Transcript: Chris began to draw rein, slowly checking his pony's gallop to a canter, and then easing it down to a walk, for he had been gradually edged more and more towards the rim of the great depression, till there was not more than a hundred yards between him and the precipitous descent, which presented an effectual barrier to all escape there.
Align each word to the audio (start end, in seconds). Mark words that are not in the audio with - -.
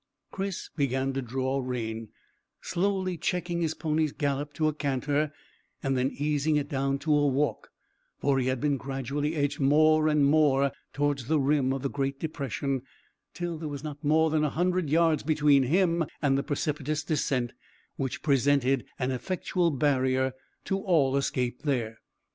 Chris 0.31 0.71
began 0.75 1.13
to 1.13 1.21
draw 1.21 1.59
rein, 1.59 2.09
slowly 2.59 3.17
checking 3.19 3.61
his 3.61 3.75
pony's 3.75 4.11
gallop 4.11 4.51
to 4.51 4.67
a 4.67 4.73
canter, 4.73 5.31
and 5.83 5.95
then 5.95 6.09
easing 6.17 6.55
it 6.55 6.67
down 6.67 6.97
to 6.97 7.13
a 7.13 7.27
walk, 7.27 7.69
for 8.17 8.39
he 8.39 8.47
had 8.47 8.59
been 8.59 8.77
gradually 8.77 9.35
edged 9.35 9.59
more 9.59 10.07
and 10.07 10.25
more 10.25 10.71
towards 10.91 11.27
the 11.27 11.39
rim 11.39 11.71
of 11.71 11.83
the 11.83 11.87
great 11.89 12.19
depression, 12.19 12.81
till 13.35 13.59
there 13.59 13.69
was 13.69 13.83
not 13.83 14.03
more 14.03 14.31
than 14.31 14.43
a 14.43 14.49
hundred 14.49 14.89
yards 14.89 15.21
between 15.21 15.61
him 15.61 16.03
and 16.19 16.35
the 16.35 16.41
precipitous 16.41 17.03
descent, 17.03 17.53
which 17.95 18.23
presented 18.23 18.83
an 18.97 19.11
effectual 19.11 19.69
barrier 19.69 20.33
to 20.65 20.79
all 20.79 21.15
escape 21.15 21.61
there. 21.61 21.99